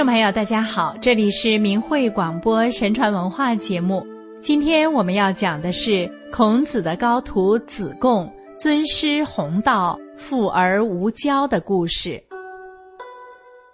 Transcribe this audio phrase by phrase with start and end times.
[0.00, 4.02] 众朋友，大家好，这里是明慧广播神传文化节目。
[4.40, 8.26] 今天我们要讲的是孔子的高徒子贡
[8.58, 12.18] 尊师弘道、富而无骄的故事。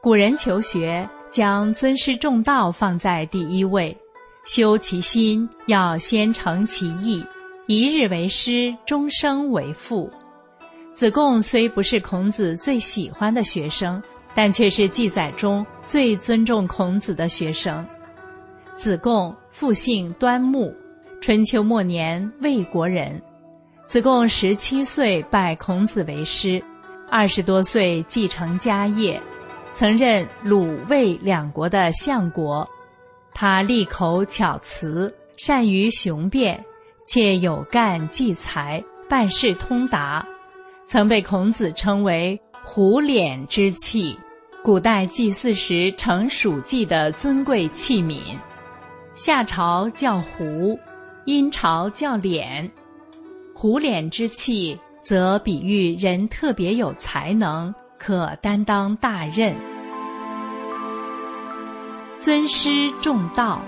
[0.02, 3.96] 古人求学将尊师重道放在第一位，
[4.46, 7.24] 修其心要先诚其意，
[7.68, 10.10] 一日为师，终生为父。
[10.90, 14.02] 子贡虽不是孔子最喜欢的学生。
[14.36, 17.84] 但却是记载中最尊重孔子的学生。
[18.74, 20.70] 子贡复姓端木，
[21.22, 23.20] 春秋末年魏国人。
[23.86, 26.62] 子贡十七岁拜孔子为师，
[27.08, 29.18] 二十多岁继承家业，
[29.72, 32.68] 曾任鲁、魏两国的相国。
[33.32, 36.62] 他利口巧辞，善于雄辩，
[37.06, 40.26] 且有干济才，办事通达，
[40.84, 44.18] 曾被孔子称为“虎脸之器”。
[44.66, 48.18] 古代祭祀时盛黍祭的尊贵器皿，
[49.14, 50.76] 夏朝叫壶，
[51.24, 52.68] 殷朝叫脸。
[53.54, 59.54] 壶脸之器，则比喻人特别有才能，可担当大任。
[62.18, 63.62] 尊师重道，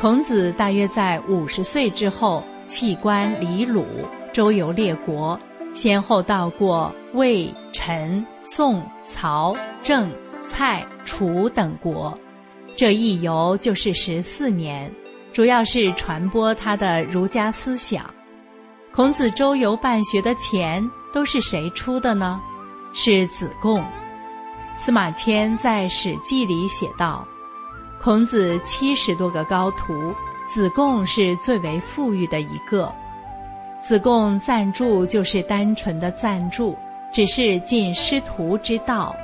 [0.00, 3.84] 孔子大约在五十岁之后弃官离鲁，
[4.32, 5.36] 周游列国。
[5.76, 10.10] 先后到过魏、陈、宋、曹、郑、
[10.40, 12.18] 蔡、楚等国，
[12.74, 14.90] 这一游就是十四年，
[15.34, 18.08] 主要是传播他的儒家思想。
[18.90, 20.82] 孔子周游办学的钱
[21.12, 22.40] 都是谁出的呢？
[22.94, 23.84] 是子贡。
[24.74, 27.28] 司马迁在《史记》里写道
[28.00, 30.14] ：“孔子七十多个高徒，
[30.46, 32.90] 子贡是最为富裕的一个。”
[33.78, 36.76] 子贡赞助就是单纯的赞助，
[37.12, 39.14] 只是尽师徒之道，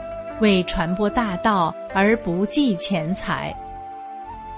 [0.41, 3.55] 为传播大道而不计钱财。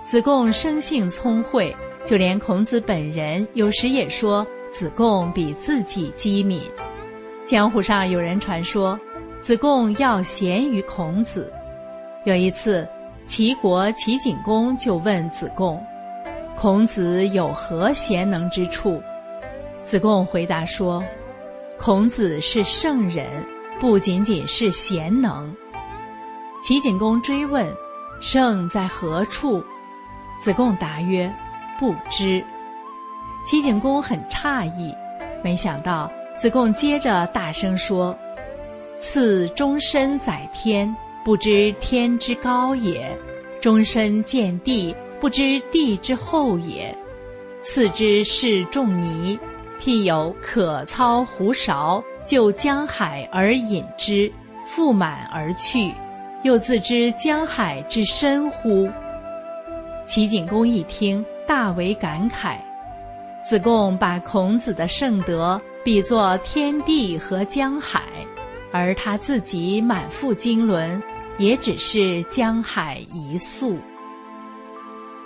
[0.02, 1.74] 子贡生性聪慧，
[2.04, 6.60] 就连孔子本人有时也说子贡比自己机敏。
[7.46, 8.98] 江湖上有人传说，
[9.38, 11.50] 子贡要贤于孔子。
[12.24, 12.86] 有一次，
[13.26, 15.82] 齐国齐景公就问子贡
[16.56, 19.00] ：“孔子有何贤能之处？”
[19.84, 21.04] 子贡回答说
[21.78, 23.26] ：“孔子是圣人，
[23.78, 25.54] 不仅仅是贤能。”
[26.62, 27.70] 齐景公追问
[28.18, 29.62] ：“圣在何处？”
[30.40, 31.30] 子贡答曰
[31.78, 32.42] ：“不知。”
[33.44, 34.92] 齐景公很诧异，
[35.42, 38.16] 没想到子贡接着大声说
[38.96, 40.92] ：“赐终身载天，
[41.22, 43.14] 不知天之高也；
[43.60, 46.96] 终身见地，不知地之厚也。
[47.60, 49.38] 赐之是仲尼。”
[49.80, 54.32] 譬有可操胡勺，就江海而饮之，
[54.66, 55.92] 覆满而去，
[56.42, 58.88] 又自知江海之深乎？
[60.06, 62.56] 齐景公一听，大为感慨。
[63.42, 68.00] 子贡把孔子的圣德比作天地和江海，
[68.72, 71.02] 而他自己满腹经纶，
[71.36, 73.78] 也只是江海一粟。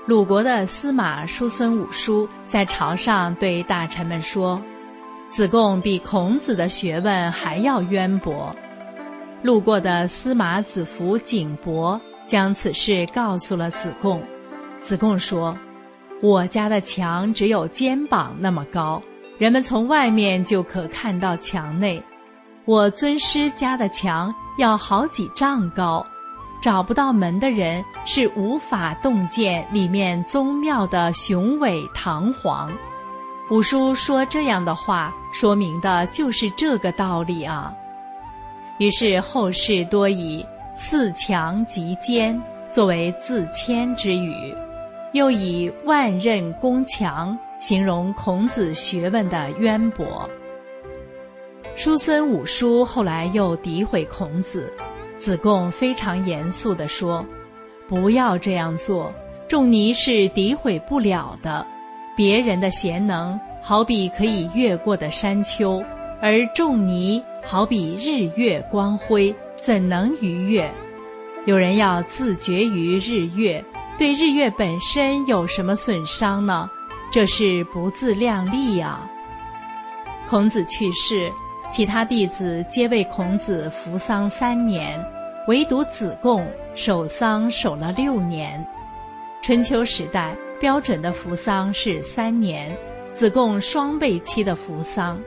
[0.09, 4.59] 鲁国的司马叔孙武叔在朝上对大臣们说
[5.29, 8.57] ：“子贡比孔子的学问还要渊博。”
[9.45, 14.23] 路过的司马子服景伯将此事告诉了子贡。
[14.81, 15.55] 子贡说
[16.23, 19.03] ：“我家的墙只有肩膀那么高，
[19.37, 22.03] 人们从外面就可看到墙内；
[22.65, 26.03] 我尊师家的墙要好几丈高。”
[26.61, 32.71] 找不到门的人是无法洞见里面宗庙的雄伟堂皇。
[33.51, 37.73] 五叔说这样的话，说明的就是这个道理啊。
[38.79, 40.45] 于是后世多以
[40.75, 42.41] “刺墙及坚”
[42.71, 44.55] 作为自谦之语，
[45.13, 50.29] 又以“万仞宫墙”形容孔子学问的渊博。
[51.75, 54.73] 叔孙五叔后来又诋毁孔子。
[55.19, 57.27] 子贡非常严肃地说
[57.87, 59.13] ：“不要这样做。
[59.49, 61.67] 仲尼是诋毁不了的。
[62.17, 65.83] 别人的贤能好比可以越过的山丘，
[66.23, 70.71] 而仲尼好比日月光辉，怎能逾越？
[71.47, 73.65] 有人要自绝于日月，
[73.97, 76.71] 对日月本身有什么损伤呢？
[77.11, 79.01] 这是不自量力呀。”
[80.29, 81.33] 孔子去世。
[81.71, 84.99] 其他弟子皆为孔子服丧三年，
[85.47, 88.67] 唯独子贡守丧守了六年。
[89.43, 92.75] 春秋时代标准的服丧是三年，
[93.13, 95.21] 子贡双倍期的服丧。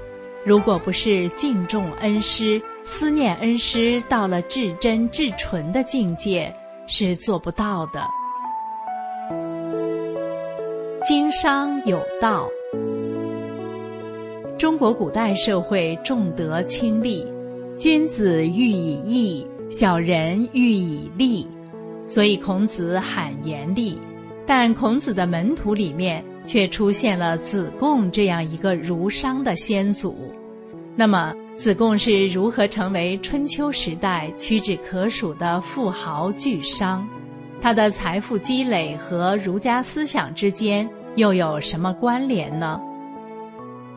[0.43, 6.53] 如果不是敬重恩师、思念恩师到了至真至纯的境界，
[6.87, 8.01] 是做不到的。
[11.03, 12.47] 经商有道，
[14.61, 17.25] 中国古代社会重德轻利，
[17.75, 21.47] 君子喻以义，小人喻以利，
[22.07, 23.99] 所以孔子罕严厉。
[24.45, 26.23] 但孔子的门徒里面。
[26.43, 30.15] 却出现了子贡这样一个儒商的先祖。
[30.95, 37.07] 那么，子贡是如何成为春秋时代屈指可数的富豪巨商？
[37.61, 42.81] 他的财富积累和儒家思想之间又有什么关联呢？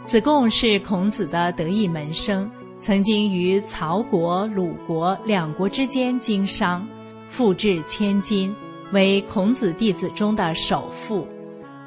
[0.04, 2.48] 子贡是孔子的得意门生，
[2.78, 6.86] 曾经于曹国、鲁国两国之间经商，
[7.26, 8.54] 富至千金，
[8.92, 11.26] 为孔子弟子中的首富。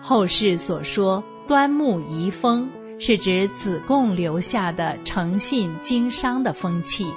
[0.01, 2.67] 后世所说“端木遗风”，
[2.99, 7.13] 是指子贡留下的诚信经商的风气。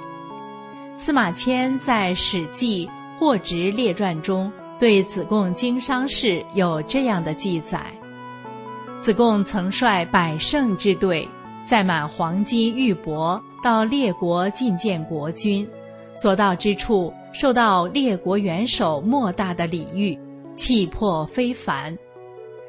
[0.95, 2.85] 司马迁在《史记·
[3.19, 7.91] 货殖列传》中对子贡经商事有这样的记载：
[9.01, 11.27] 子贡曾率百乘之队，
[11.65, 15.67] 载满黄金玉帛，到列国觐见国君，
[16.13, 20.15] 所到之处，受到列国元首莫大的礼遇，
[20.53, 21.97] 气魄非凡。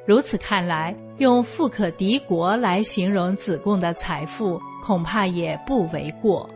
[0.06, 6.48] 如此看来，用“富可敌国”来形容子贡的财富，恐怕也不为过。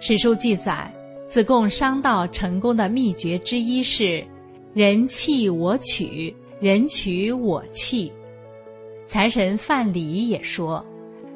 [0.00, 0.90] 史书记载，
[1.26, 4.24] 子贡商道成功的秘诀之一是
[4.72, 8.10] “人弃我取，人取我弃”。
[9.10, 10.86] 财神范蠡也说：“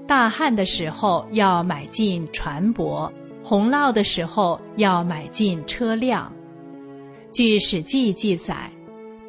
[0.06, 3.10] 大旱的时候要买进船舶，
[3.42, 6.32] 洪涝的时候要买进车辆。”
[7.34, 8.70] 据《史记》记载。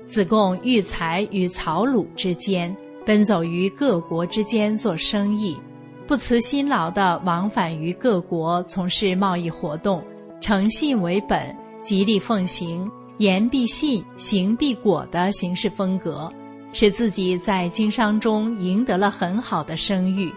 [0.06, 2.72] 子贡育才于曹鲁之间，
[3.04, 5.58] 奔走于各国之间做生意，
[6.06, 10.04] 不辞辛劳地往返于各国从事贸易活动，
[10.40, 11.52] 诚信为本，
[11.82, 12.88] 极力奉行
[13.18, 16.32] 言必信，行必果的行事风格，
[16.76, 20.30] 使自己在经商中赢得了很好的声誉，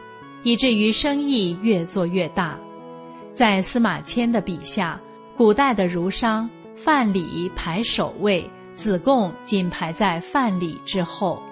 [0.45, 2.57] 以至于生意越做越大。
[3.33, 5.01] 在司马迁的笔下，
[5.37, 8.49] 古代的儒商范蠡排首位。
[8.73, 11.43] 子贡仅排在范蠡之后。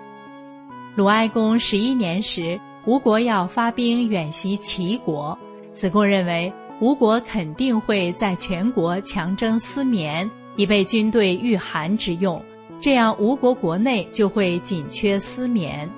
[0.94, 5.36] 鲁哀公十一年时，吴国要发兵远袭齐国，
[5.72, 12.40] 子贡认为吴国肯定会在全国强征丝棉，以备军队御寒之用。
[12.81, 15.90] 这样，吴国国内就会紧缺丝棉。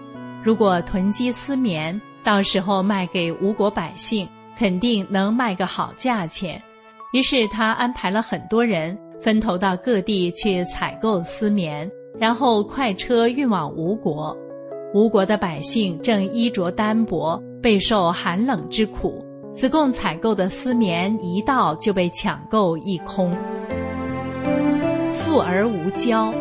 [0.42, 6.62] 如果囤积丝棉，到时候卖给吴国百姓，肯定能卖个好价钱。
[7.12, 8.98] 于是他安排了很多人。
[9.20, 11.90] 分头到各地去采购丝棉，
[12.20, 14.32] 然后快车运往吴国。
[14.94, 19.20] 吴国的百姓正衣着单薄，备受寒冷之苦。
[19.52, 23.36] 子贡采购的丝棉一到就被抢购一空。
[25.12, 26.32] 富而无骄，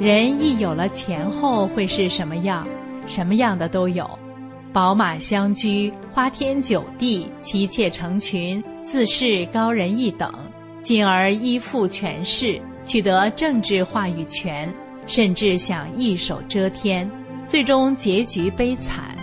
[0.00, 2.64] 人一有了钱后会是什么样？
[3.08, 4.08] 什么样的都有。
[4.72, 10.32] 宝马相居，花天酒地，妻妾成群，自视高人一等，
[10.82, 14.72] 进而依附权势，取得政治话语权，
[15.08, 17.10] 甚至想一手遮天，
[17.44, 19.16] 最终结局悲惨。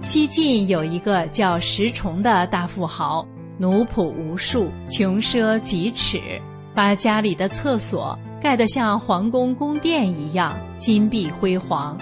[0.00, 3.26] 西晋有一个叫石崇的大富豪，
[3.58, 6.20] 奴仆无数，穷奢极侈，
[6.72, 11.98] 把家里的厕所盖得像皇宫宫殿一样金碧辉煌。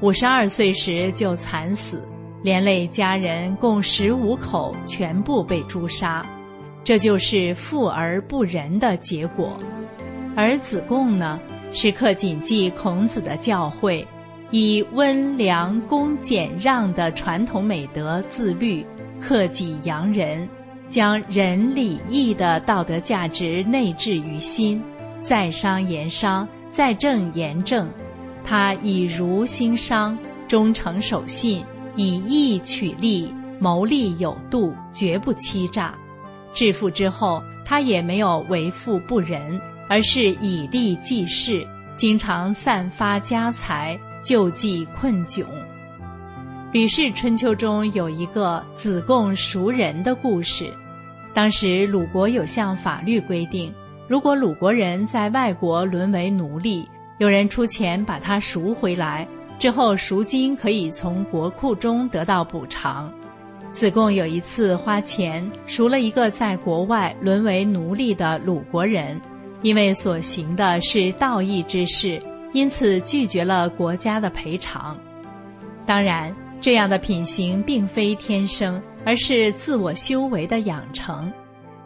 [0.00, 2.06] 五十二岁时就惨死。
[2.42, 6.24] 连累家人共十五口全部被诛杀，
[6.84, 9.58] 这就是富而不仁的结果。
[10.36, 11.40] 而子贡呢，
[11.72, 14.06] 时刻谨记孔子的教诲，
[14.52, 18.86] 以温良恭俭让的传统美德自律，
[19.20, 20.48] 克己扬人，
[20.88, 24.80] 将仁礼义的道德价值内置于心，
[25.18, 27.88] 在商言商，在政言政。
[28.44, 31.64] 他以儒兴商，忠诚守信。
[31.98, 35.94] 以义取利，谋利有度，绝不欺诈。
[36.52, 39.58] 致富之后，他也没有为富不仁，
[39.88, 45.42] 而是以利济世，经常散发家财，救济困窘。
[46.70, 50.70] 《吕氏春秋》中有一个子贡赎人的故事。
[51.32, 53.72] 当时鲁国有项法律规定，
[54.08, 59.26] 如果鲁国人在外国沦为奴隶，有人出钱把他赎回来。
[59.58, 63.10] 之后赎金可以从国库中得到补偿。
[63.70, 69.20] 子贡有一次花钱赎了一个在国外沦为奴隶的鲁国人，
[69.62, 72.20] 因为所行的是道义之事，
[72.52, 74.96] 因此拒绝了国家的赔偿。
[75.86, 81.32] 当然，这样的品行并非天生，而是自我修为的养成。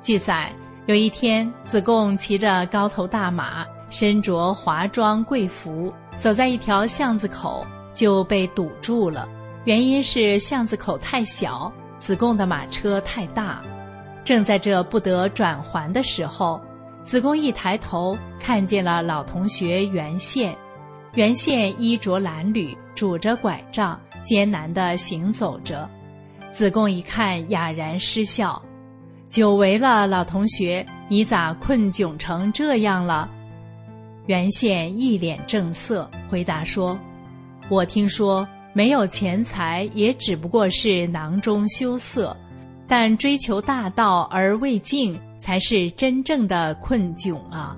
[0.00, 0.52] 记载
[0.90, 9.28] 有一天，子贡骑着高头大马，身着华装贵服，走在一条巷子口，就被堵住了。
[9.66, 13.62] 原因是巷子口太小，子贡的马车太大。
[14.24, 16.60] 正在这不得转还的时候，
[17.04, 20.52] 子贡一抬头，看见了老同学袁宪。
[21.14, 25.88] 袁宪衣着褴褛，拄着拐杖，艰难地行走着。
[26.50, 28.60] 子贡一看，哑然失笑
[29.30, 33.30] ：“久违了，老同学，你咋困窘成这样了？”
[34.26, 36.98] 袁宪一脸正色，回答说
[37.70, 42.36] ：“我听说，没有钱财，也只不过是囊中羞涩。”
[42.88, 47.76] 但追求大道而未尽，才是真正的困窘啊！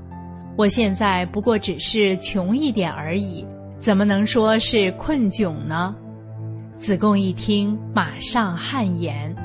[0.57, 3.45] 我现在不过只是穷一点而已，
[3.77, 5.95] 怎么能说是困窘呢？
[6.77, 9.37] 子贡一听，马上汗颜。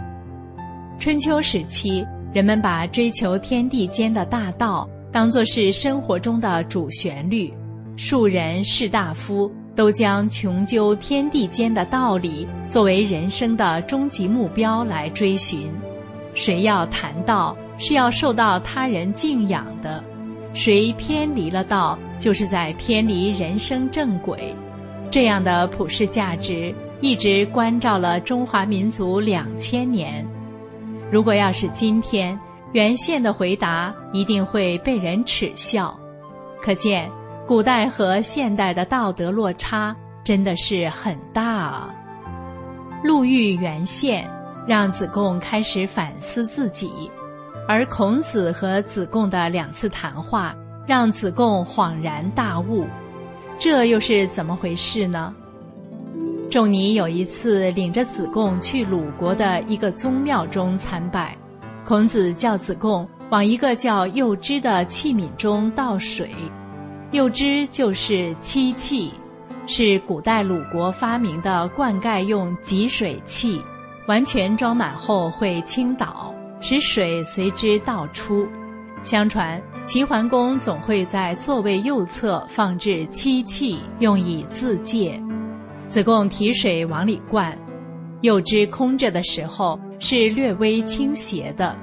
[0.99, 7.53] 春秋时期，人们把追求天地间的大道当作是生活中的主旋律，
[7.95, 9.51] 庶人士大夫。
[9.75, 15.69] 都将穷究天地间的道理作为人生的终极目标来追寻。
[16.33, 20.01] 谁要谈道，是要受到他人敬仰的；
[20.51, 24.51] 谁偏离了道，就是在偏离人生正轨。
[25.11, 30.25] 这样的普世价值一直关照了中华民族两千年。
[31.11, 32.39] 如果要是今天，
[32.73, 35.97] 原宪的回答一定会被人耻笑。
[36.61, 37.09] 可见。
[37.47, 41.95] 古代和现代的道德落差真的是很大啊！
[43.01, 44.29] 路遇原宪，
[44.67, 47.09] 让子贡开始反思自己；
[47.65, 50.53] 而孔子和子贡的两次谈话，
[50.85, 52.85] 让子贡恍然大悟。
[53.57, 55.33] 这又是怎么回事呢？
[56.49, 61.37] 仲尼有一次领着子贡去鲁国的一个宗庙中参拜，
[61.85, 66.31] 孔子叫子贡往一个叫幼枝的器皿中倒水。
[67.11, 69.11] 幼枝就是漆器，
[69.65, 73.61] 是古代鲁国发明的灌溉用集水器，
[74.07, 78.47] 完全装满后会倾倒，使水随之倒出。
[79.03, 85.21] 相传齐桓公总会在座位右侧放置漆器，用以自戒。
[85.87, 87.57] 子贡提水往里灌，
[88.21, 91.75] 柚枝空着的时候是略微倾斜的，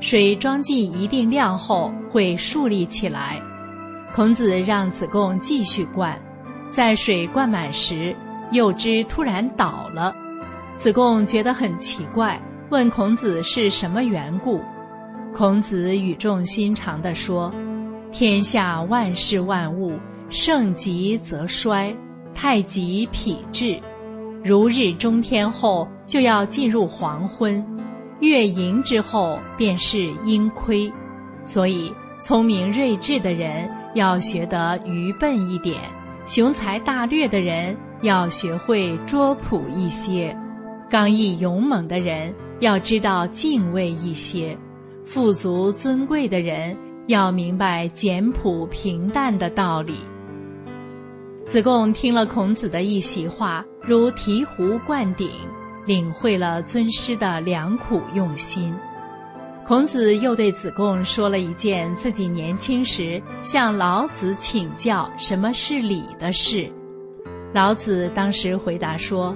[0.00, 3.40] 水装进一定量后会竖立起来。
[4.12, 6.18] 孔子让子贡继续灌，
[6.70, 8.14] 在水灌满时，
[8.50, 10.14] 柚枝突然倒了。
[10.74, 12.40] 子贡觉得很奇怪，
[12.70, 14.60] 问孔子是什么缘故。
[15.32, 17.50] 孔子语重心长地说
[18.12, 21.94] ：“天下万事万物，盛极则衰，
[22.34, 23.80] 太极否至。
[24.44, 27.62] 如日中天后，就要进入黄昏；
[28.20, 30.92] 月盈之后，便是阴亏。
[31.44, 35.78] 所以，聪明睿智的人。”要学得愚笨一点，
[36.26, 40.34] 雄才大略的人要学会拙朴一些，
[40.88, 44.56] 刚毅勇猛的人要知道敬畏一些，
[45.04, 46.74] 富足尊贵的人
[47.06, 49.98] 要明白简朴平淡的道理。
[51.44, 55.30] 子贡听了孔子的一席话，如醍醐灌顶，
[55.84, 58.74] 领会了尊师的良苦用心。
[59.66, 66.70] 孔子又对子贡说了一件自己年轻时向老子请教什么是礼的事。
[67.52, 69.34] 老子当时回答说：“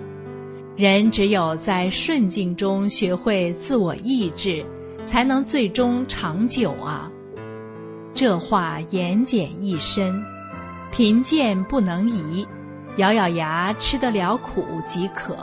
[0.77, 4.65] 人只有在顺境中学会自我抑制，
[5.05, 7.11] 才能最终长久啊。”
[8.15, 10.25] 这话言简意深，
[10.97, 12.49] 贫贱不能移，
[12.97, 15.37] 咬咬牙吃得了苦即可。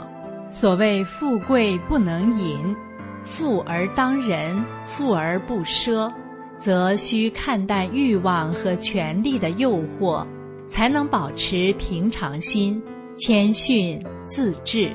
[0.50, 2.74] 所谓富贵不能淫。
[3.22, 6.12] 富而当仁，富而不奢，
[6.58, 10.26] 则需看淡欲望和权力的诱惑，
[10.66, 12.82] 才能保持平常心、
[13.16, 14.90] 谦逊自制。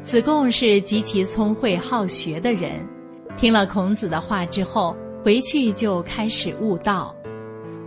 [0.00, 2.74] 子贡是极其聪慧好学的人，
[3.36, 7.12] 听了孔子的话之后，回去就开始悟道。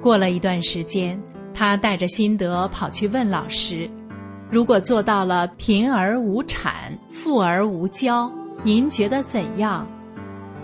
[0.02, 1.22] 过了一段时间，
[1.54, 3.90] 他带着心得跑去问老师
[4.50, 8.32] ：“如果做到了贫而无产，富而无骄。”
[8.64, 9.88] 您觉得怎样？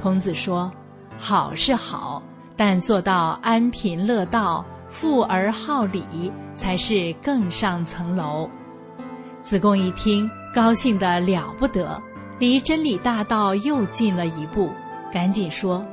[0.02, 0.72] 孔子说
[1.18, 2.22] ：“好是好，
[2.58, 8.50] 但做到安贫乐道、富而好礼，才是更上层楼。”
[9.42, 12.02] 子贡一听，高兴得了不得，
[12.40, 14.70] 离真理大道又近了一步，
[15.14, 15.86] 赶紧说：“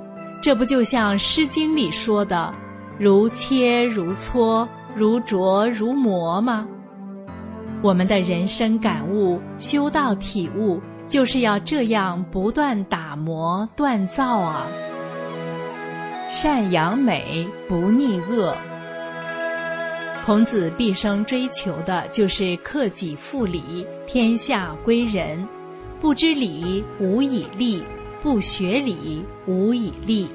[0.42, 2.52] 这不就像《诗经》里说的
[2.98, 6.66] ‘如切如磋，如琢如磨’吗？”
[7.82, 14.66] 我们的人生感悟、修道体悟，就是要这样不断打磨锻造啊。
[16.30, 18.54] 善扬美，不逆恶。
[20.24, 25.44] 孔子毕生追求的就是克己复礼，天下归仁。
[26.00, 27.82] 不知礼，无以立；
[28.22, 30.28] 不学礼，无以立。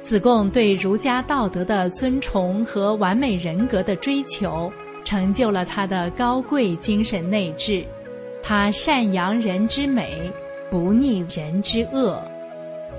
[0.00, 4.72] 子贡对儒家道德的尊崇和完美人格的追求，
[5.04, 7.84] 成就了他的高贵精神内质。
[8.42, 10.30] 他善扬人之美，
[10.70, 12.20] 不逆人之恶。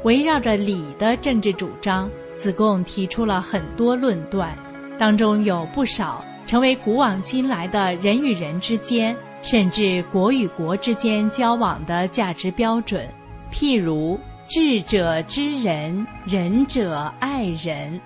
[0.03, 4.55] 围绕着礼的政治主张，子贡提出了很多论断，
[4.99, 13.07] 当中有不少成为古往今来的人与人之间，甚至国与国之间交往的价值标准，
[13.51, 14.19] 譬如。
[14.53, 17.97] 智者知人，仁者爱人，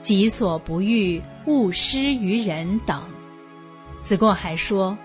[0.00, 3.02] 己所不欲，勿施于人等。
[4.00, 4.96] 子贡还说：“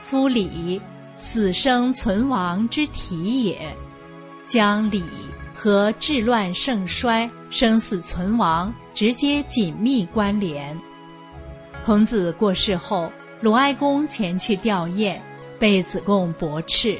[0.00, 0.82] 夫礼，
[1.18, 3.72] 死生存亡之体也。
[4.48, 5.04] 将礼
[5.54, 10.76] 和治乱盛衰、生死存亡直接紧密关联。”
[11.86, 13.08] 孔子过世后，
[13.40, 15.16] 鲁哀公前去吊唁，
[15.60, 16.98] 被子贡驳斥：“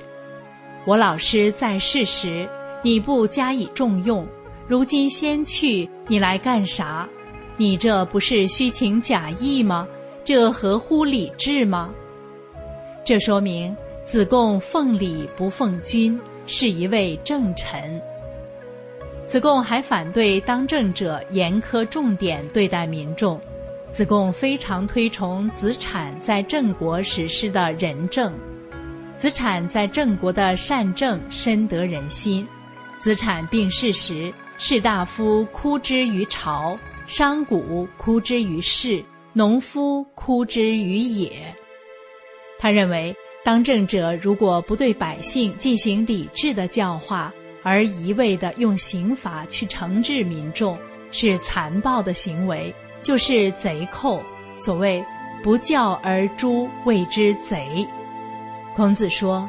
[0.87, 2.49] 我老师在世时。”
[2.85, 4.27] 你不加以重用，
[4.69, 7.09] 如今先去，你来干啥？
[7.57, 9.89] 你这不是虚情假意吗？
[10.23, 11.91] 这合乎礼制吗？
[13.03, 17.99] 这说明子贡奉礼不奉君，是一位正臣。
[19.25, 23.41] 子贡还反对当政者严苛重点对待民众。
[23.89, 28.31] 子贡非常推崇子产在郑国实施的仁政，
[29.17, 32.47] 子产在郑国的善政深得人心。
[33.05, 36.75] 子产病逝时，士大夫哭之于朝，
[37.07, 41.55] 商贾哭之于市，农夫哭之于野。
[42.59, 43.15] 他认为，
[43.45, 47.31] 当政者如果不对百姓进行理智的教化，
[47.63, 50.75] 而一味的用刑罚去惩治民众，
[51.11, 54.19] 是残暴的行为，就是贼寇。
[54.57, 55.05] 所谓
[55.45, 57.87] “不教而诛，谓之贼”。
[58.75, 59.47] 孔子说：“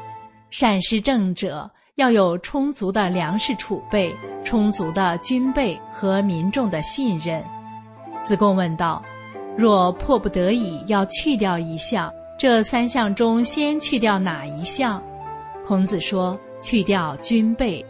[0.52, 7.42] 善施政者。”要有充足的粮食储备、充足的军备和民众的信任。
[8.22, 9.02] 子贡问道
[9.56, 15.02] ：“若迫不得已要去掉一项，这三项中先去掉哪一项？”
[15.66, 17.84] 孔子说：“去掉军备。”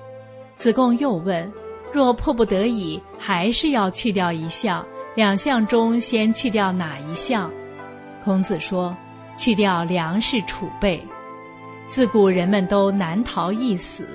[0.55, 1.51] 子贡又问
[1.91, 7.51] ：“若迫不得已还是要去掉一项，两项中先去掉哪一项？”
[8.23, 8.95] 孔子说
[9.35, 11.03] ：“去掉粮食储备。”
[11.85, 14.07] 自古人们都难逃一死，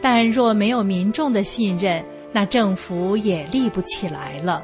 [0.00, 4.62] 但若没有民众的信任，那政府也立不起来了。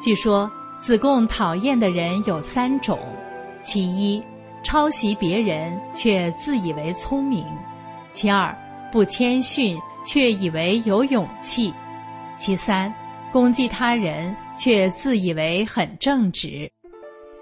[0.00, 2.98] 据说子贡讨厌的人有三种：
[3.62, 4.22] 其一，
[4.62, 7.44] 抄袭别人却自以为聪明；
[8.12, 8.56] 其二，
[8.90, 11.70] 不谦逊却以为有勇气；
[12.38, 12.92] 其三，
[13.30, 16.70] 攻击他人却自以为很正直。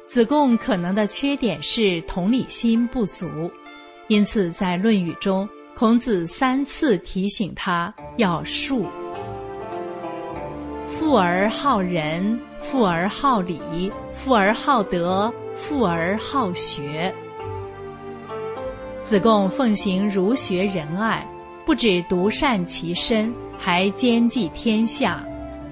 [0.06, 3.50] 子贡可能的缺点是同理心不足。
[4.08, 8.84] 因此，在《论语》中，孔子三次提醒他要恕。
[10.86, 17.12] 富而好仁，富而好礼，富而好德，富而好学。
[19.02, 21.26] 子贡奉行儒学仁爱，
[21.64, 25.24] 不止独善其身，还兼济天下。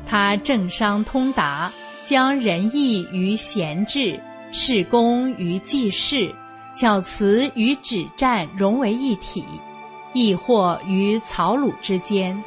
[0.07, 1.71] 他政商通达，
[2.05, 4.18] 将仁义与贤治，
[4.51, 6.35] 事功于济世。
[6.75, 9.45] 巧辞与止战融为一体，
[10.15, 12.43] 亦或于草鲁之间，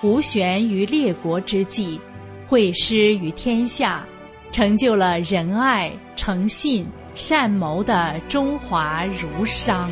[0.00, 2.00] 无悬于列国之际，
[2.46, 4.04] 会师于天下，
[4.52, 9.90] 成就了仁爱、诚信、善谋的中华儒商。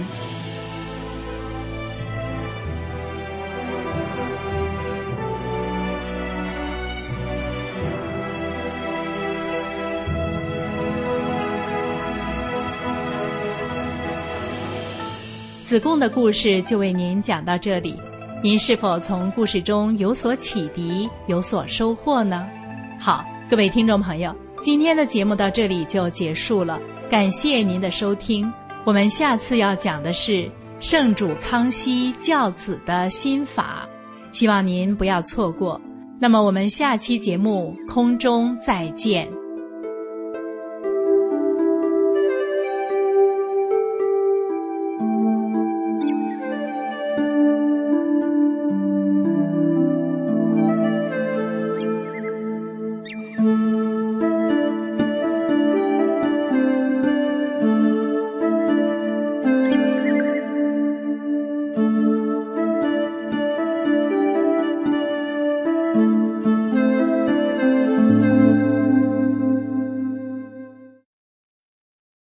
[15.73, 17.97] 子贡的故事就为您讲到这里，
[18.43, 22.47] 您是否从故事中有所启迪、有所收获呢？
[23.01, 26.79] 好，各位听众朋友，今天的节目到这里就结束了，
[27.11, 28.53] 感谢您的收听。
[28.85, 30.47] 我们下次要讲的是
[30.79, 33.89] 圣主康熙教子的心法，
[34.31, 35.81] 希望您不要错过。
[36.21, 39.27] 那么我们下期节目空中再见。